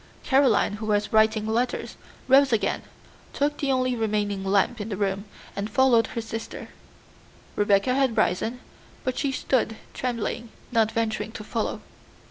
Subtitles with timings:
[0.23, 1.95] Caroline, who was writing letters,
[2.27, 2.81] rose again,
[3.33, 6.69] took the only remaining lamp in the room, and followed her sister.
[7.55, 8.61] Rebecca had risen,
[9.03, 11.81] but she stood trembling, not venturing to follow.